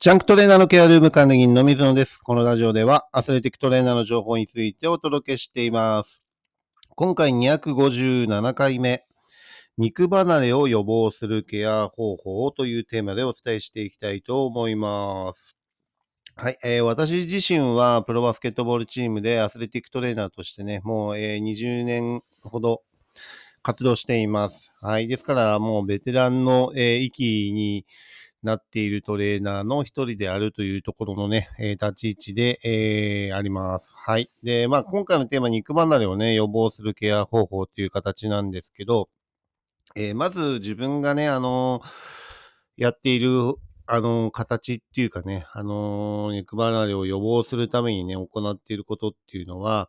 [0.00, 2.18] ジャンクトレーナーのケアルーム管理人の水野です。
[2.18, 6.22] このラジオではアスレティックトレーナーの情報についてお届けしています。
[6.94, 9.02] 今回257回目、
[9.76, 15.56] 肉離れを予防するケア方法というテーマでお伝えしていきたいと思います。
[16.36, 22.82] はい、えー私自身はプロバスケットボールチームでアスレティックトレーナーとしてね、もう、えー20年ほど
[23.64, 24.72] 活動しています。
[24.80, 27.84] はい、ですからもうベテランの、えー域に
[28.42, 33.98] なっているトレーナーの一人であるというところのね、えー立ち位置で、えーあります。
[33.98, 34.28] はい。
[34.42, 39.08] で、まあ、今回のテーマ、肉離れをね、予防するケア方法っていう形なんですけど、
[39.96, 41.80] えーまず自分がね、あの
[42.76, 43.54] やっている、
[43.90, 49.88] あの形っていうかね、あの肉離れを予防するためにね、行っていることっていうのは、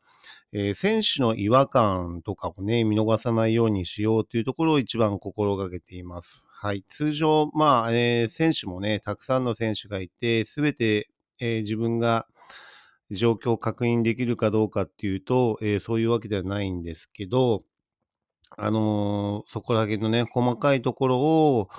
[0.53, 6.45] えー選手の違和感とかをね、見逃さないようにしようというところを一番心がけています。
[6.49, 6.85] はい。
[6.87, 12.25] 通常、まあ、えー選手もね、たくさんの選手がいて、すべて、えー自分が
[13.11, 17.59] 状況を確認できるかどうかっていうと、えーそういうわけではないんですけど、
[18.57, 21.69] あのーそこら辺のね、細かいところを、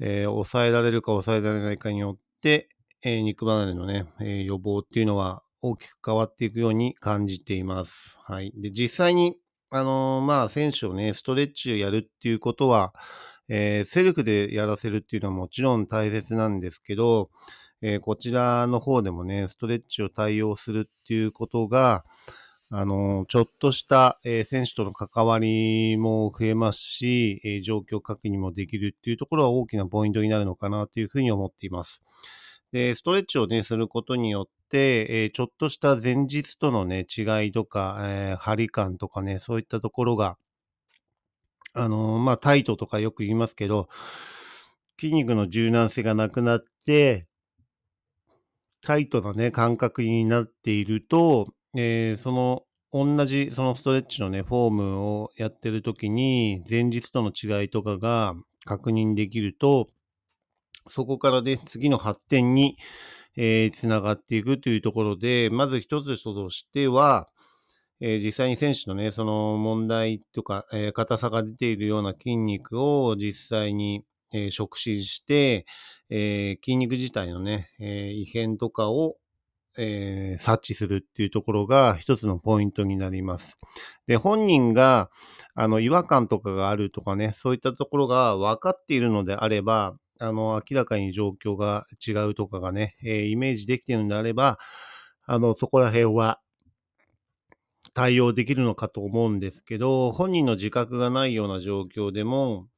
[0.00, 2.68] えー抑えられるか抑えられないかによって、
[3.02, 8.18] えー肉離れのね、えー予防っていうのは大きく変わっていくように感じています。
[8.22, 8.52] はい。
[8.56, 9.36] で、実際に、
[9.70, 12.94] あのーまあ、選手をね、ストレッチをやるっていうことは、
[13.48, 17.30] えーセルフでやらせるっていうのはもちろん大切なんですけど、
[17.82, 22.04] えーこちらの方でもね、ストレッチを対応するっていうことが、
[22.72, 32.04] あのちょっとした、え選手との関わりも増えますし、え状況確認もできるっていうところは大きなポイントになるのかなというふうに思っています。
[32.70, 40.38] で、ストレッチをね、することによって、えちょっとした前日とのね、違いとか、えー張り感とかね、そういったところが、
[41.74, 43.88] あのまあ、タイトとかよく言いますけど、
[45.00, 47.26] 筋肉の柔軟性がなくなって、
[48.80, 59.88] タイトなね、感覚になっていると、えーその、同じ、そのストレッチのね、フォームをやってる時に、前日との違いとかが確認できると、
[60.88, 62.76] そこからね、次の発展に、
[63.36, 67.28] えーつながっていくというところで、まず一つとしては、
[68.00, 74.04] えー実際に選手のね、その問題とか、えー硬さが出ているような筋肉を実際に、
[74.34, 75.66] えー触診して、
[76.10, 79.18] えー筋肉自体のね、えー異変とかを、
[79.80, 83.56] えー察知するっていうところが一つのポイントになります。
[84.06, 85.10] で、本人が、
[85.54, 94.58] あの、違和感とかがあるとかね、そういったところが分かっているのであれば、あの、明らかに状況が違うとかがね、えーイメージできているのであれば、
[95.26, 96.40] あの、そこら辺は
[97.94, 102.68] 対応できるのかと思うんですけど、本人の自覚がないような状況でも、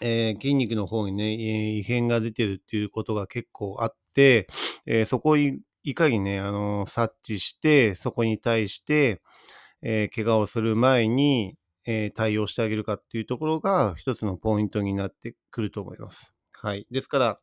[0.00, 1.34] えー筋肉の方にね、
[1.78, 4.46] 異変が出てるっていうことが結構あって、
[4.86, 5.36] えーそこを
[5.82, 9.22] いかにね、あの察知して、そこに対して、
[9.82, 16.34] えー怪我をする前に、えー対応してあげるかっていうところが一つのポイントになってくると思います。
[16.52, 16.86] はい。
[16.90, 17.40] ですから、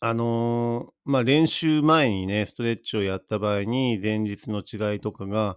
[0.00, 5.56] あのーまあ、練習前にね、ストレッチをやった場合に、前日の違いとかが、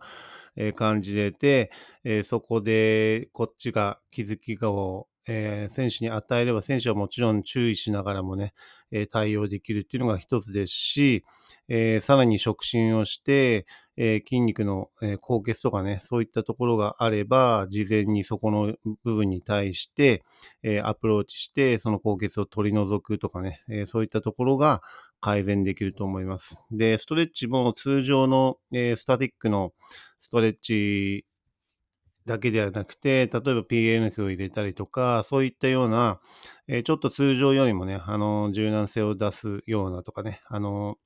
[0.55, 1.71] えー感じれて、
[2.03, 8.53] えーそこでこっちが気づきを、えー選手に与えれば、選手はもちろん注意しながらもね、
[8.91, 11.23] えー対応できるっていうのが一つですし、
[11.67, 18.73] えーさらに触診をして、え筋肉の、え高血とかね、そういったところがあれば、事前にそこの
[19.03, 20.23] 部分に対して、
[20.63, 24.81] えアプローチして、その高血を取り除くとかね、えそういったところが
[25.21, 26.65] 改善できると思います。
[26.71, 29.73] で、ストレッチも通常の、えスタティックの
[30.17, 31.25] ストレッチ
[32.29, 36.19] だけではなくて、例えば PNF を入れたりとか、そういったような、
[36.67, 40.97] えーちょっと通常よりもね、あの、柔軟性を出すようなとかね、あの、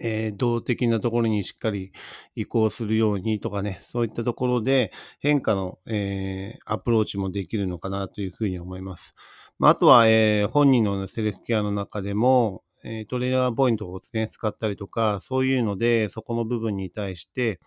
[0.00, 1.92] えー動的なところにしっかり
[2.34, 9.14] 移行するようにとかね、そういったところで変化の、えーアプローチもできるのかなというふうに思います。
[9.58, 17.60] まあ、あとは、えー本人のセルフケアの中でも、えトレーナーポイントを、ね、使ったりとか、そういうので、そこの部分に対して、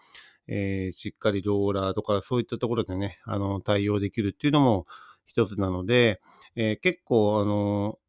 [0.48, 4.86] えーしっかりローラーとか、そういったところでね、あの、対応できるっていうのも
[5.26, 6.22] 一つなので、
[6.56, 8.00] えー結構、あの、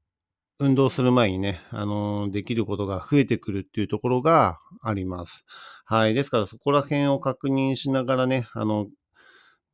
[0.58, 5.44] 運動する前にね、あの、できることが増えてくるっていうところがあります。
[5.86, 6.14] はい。
[6.14, 8.86] ですから、そこら辺を確認しながらね、あの、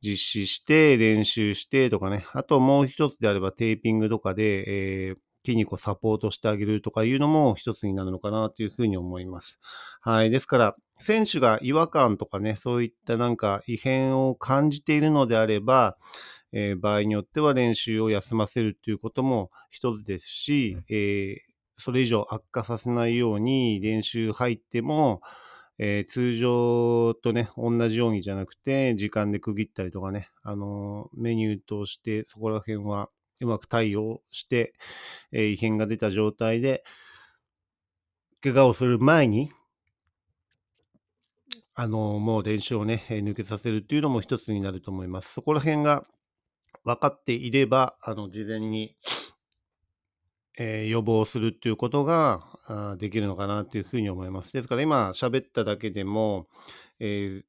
[0.01, 2.25] 実施して、練習してとかね。
[2.33, 9.59] あともう一つであればテーピングとかで、えー筋肉をサポートしてあげるとかいうのも一つになるのかなというふうに思います。
[10.01, 10.29] はい。
[10.29, 15.97] ですから、選手が違和感とかね、そういったなんか異変を感じているのであれば、
[16.51, 25.21] えー場合によっては練習を休ませるっていうことも一つですし、えーそれ以上悪化させないように練習入っても、
[25.79, 33.09] えー、通常とね、同じようにじゃなくて、時間で区切ったりとかね、あのー、メニューとしてそこら辺は
[33.43, 34.73] うまく対応して、
[35.31, 36.83] えー、異変が出た状態で、
[38.41, 39.51] 怪我をする前に、
[41.75, 45.33] あの、もう練習をね、抜けさせるっていうのも一つになると思います。
[45.33, 46.05] そこら辺が
[46.83, 48.95] 分かっていれば、あの、事前に、
[50.59, 54.53] えー、予防するっていうことがあできるのかなっていうふうに思います。
[54.53, 56.47] ですから今喋っただけでも、
[56.99, 57.43] えー、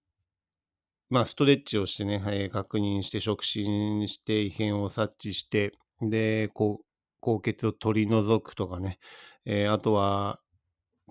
[1.10, 6.84] まあ、ストレッチをしてね、えー、確認して、触診して、異変を察知して、で、こう、
[7.20, 8.98] 高血を取り除くとかね、
[9.46, 10.40] えー、あとは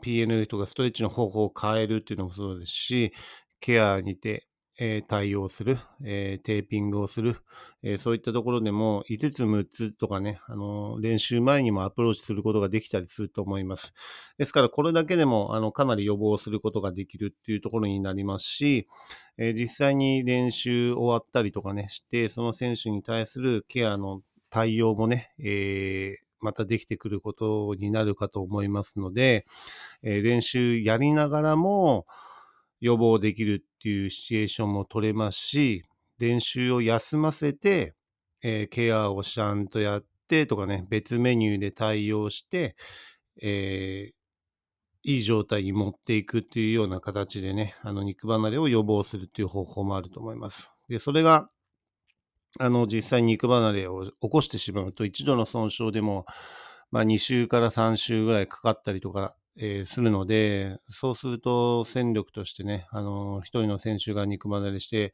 [0.04, 3.14] PNF とかストレッチの方法を変えるっていうのもそうですし、
[3.60, 4.48] ケアにて、
[4.80, 7.36] えー、対応する、えー、テーピングをする、
[7.84, 13.94] えー、そういったところでも5つ6つとかね、あの練習前にもアプローチすることができたりすると思います。
[14.38, 18.88] ですからこれだけでもあのかなり予防することができるっていうところになりますし、
[19.38, 24.22] え実際に練習終わったりとかねして、その選手に対するケアの
[24.54, 29.46] 対応もね、えまたできてくることになるかと思いますので、
[30.04, 32.06] え練習やりながらも
[32.80, 35.84] 予防できるっていうシチュエーションも取れますし、
[36.20, 37.96] 練習を休ませて、
[38.44, 42.76] えー、ケアをちゃんとやってとかね、別メニューで対応して、
[43.42, 44.14] えー、
[45.02, 50.72] いい状態に持っていくっていうような形でね、あの肉離れを予防するっていう方法もあると思います。
[50.90, 51.50] で、それが、
[52.60, 56.26] あの、実際に肉離れを起こしてしまうと、一度の損傷でも、
[56.92, 65.14] まあ、2週から3週ぐらいかかったりとかえー、するので、そうすると戦力としてね、あの、一人の選手が肉離れして、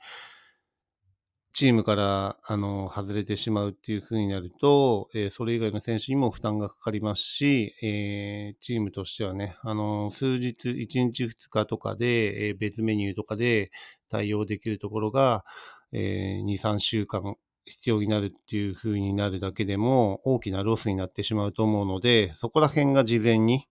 [1.51, 13.71] チームから、あの、外れてしまうっていう風になると、えー、それ以外の選手にも負担がかかりますし、えー、チームとしてはね、あの、数日、1日2日とかで、えー、別メニューとかで
[14.09, 15.43] 対応できるところが、
[15.91, 23.67] え2、3週間必要になるっていう風になるだけでも大きなロスになってしまうと思うので、そこら辺が事前に、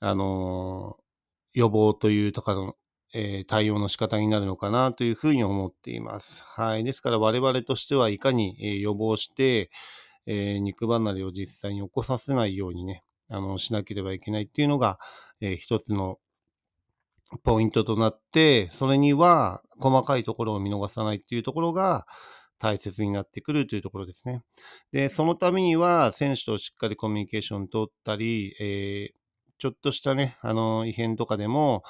[0.00, 0.96] あの
[1.54, 2.74] 予防というとかの、
[3.14, 6.42] えー、対応の仕方になるのかなというふうに思っています。
[6.44, 6.84] はい。
[6.84, 9.70] ですから我々としてはいかに、えー、予防して、
[10.26, 14.98] え、肉離れを実際に起こさせないようにね、あの、しなければいけないっていうのが、
[15.40, 16.18] えー、一つの
[17.42, 22.06] ポイントとなって、それには細かいところを見逃さないっていうところが
[22.58, 24.42] 大切になってくるというところですね。
[24.92, 29.14] で、そのためには選手としっかりコミュニケーションを取ったり、えー、
[29.58, 31.82] ちょっとしたね、あの、異変とかでも、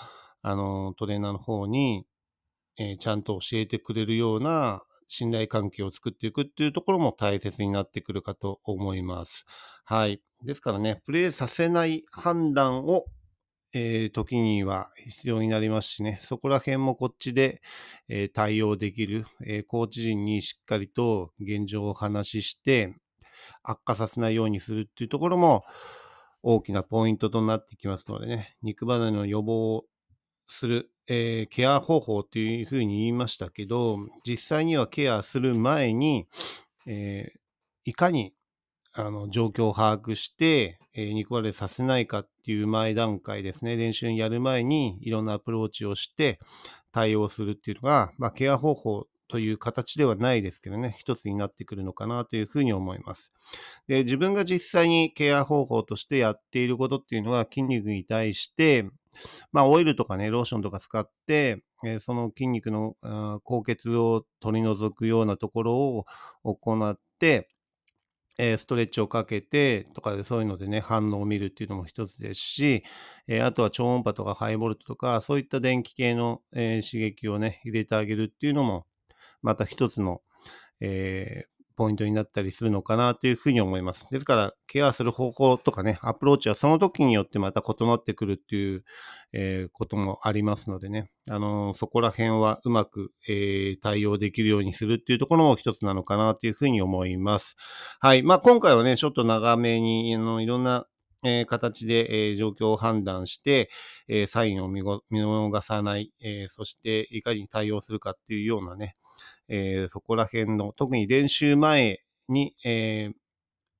[0.43, 2.06] あの、トレーナーの方に、
[2.79, 9.46] えー、ちゃんと教えてくれるような信頼関係を作っていくっていうところも大切になってくるかと思います。
[9.85, 10.20] はい。
[10.43, 13.05] ですからね、プレイさせない判断を、
[13.74, 17.60] えー、時には必要になりますしね、そこら辺もこっちで、
[18.08, 22.94] えー、対応できる、えー、コーチ陣にしっかりと現状を話しして、
[23.64, 25.64] 悪化させないようにするっていうところも、
[26.46, 29.86] 大きなポイントとなってきますのでね、肉離れの予防を
[30.46, 36.28] する、えー、ケア方法というふうに言いましたけど、実際にはケアする前に、
[36.86, 38.34] えー、いかに
[38.96, 46.39] あの状況を把握して、えー、肉離れさせないかっていう前段階ですね、練習にやる前にいろんなアプローチをして
[46.93, 53.32] 対応するっていうのが、まあ、ケア方法という形ではないですけどね、一つになってくるのかなというふうに思います。
[53.89, 58.89] で、自分が実際にケア方法としてやっていることっていうのは筋肉に対して、
[59.51, 62.96] まあ、オイルとかね、ローションとか使って、えー、その筋肉の
[63.43, 66.05] 高血を取り除くようなところを
[66.44, 67.48] 行って、
[68.38, 72.84] えー、ストレッチをかけてとかでそういうのでね、反応を見るっていうのも一つですし、
[73.29, 78.86] えー、あとは超音波とかハイボルトとか、そういった電気系の、えー、刺激をね、入れてあげるっていうのも
[79.43, 80.22] また一つの、
[80.81, 81.44] え、
[81.76, 84.10] ポイントになったりするのかなというふうに思います。
[84.10, 88.84] ですから、ケアする方法とかね、アプローチはその時によってまた異なってくるっていう、
[89.32, 97.56] えー、こともありますのでね、あのー、そこら辺はうまく、えー、対応できるようにするっていうところも一つなのかなというふうに思います。
[98.00, 98.22] はい。
[98.22, 100.86] まあ、今回はね、ちょっと長めに、あのいろんな
[101.26, 103.70] え、形で、え、状況を判断して、
[104.08, 108.96] え、サインを見逃さない、えそしていかに対応するかっていうようなね、
[109.48, 113.15] えー、そこら辺の、特に練習前に、えー、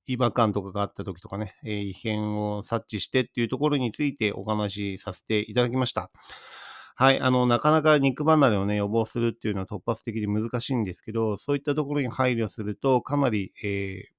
[0.07, 6.11] 違和感とかがあった時とかね、え、異変を察知してっていうところについてお話しさせていただきました。
[6.97, 7.19] はい。
[7.19, 14.14] あの、なかなか肉離れをね、予防するっていうのは突発的に難しいんですけど、そういったところに配慮すると、かなり、えー、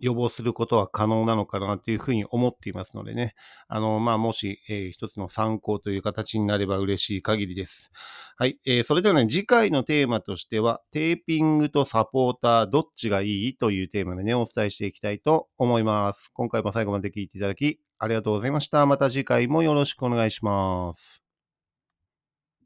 [0.00, 3.34] 予防することは可能なのかなというふうに思っていますのでね。
[3.68, 7.90] あの、まあ、もし、えー、一つの参考という形になれば嬉しい限りです。
[8.36, 8.58] はい。
[8.66, 16.30] えー、それではね、次回のテーマとしては、テーピングとサポーター、どっちがいいというテーマでね、お伝えしていきたいと思います。
[16.32, 18.86] 今回も最後まで聞いていただき、ありがとうございました。
[18.86, 21.27] また次回もよろしくお願いします。